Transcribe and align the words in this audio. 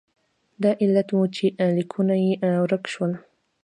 دا 0.63 0.71
علت 0.81 1.09
و 1.13 1.17
چې 1.35 1.45
لیکونه 1.75 2.15
یې 2.23 2.31
ورک 2.63 2.83
شول. 2.93 3.11